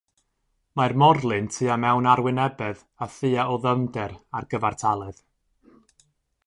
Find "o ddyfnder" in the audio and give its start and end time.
3.57-4.19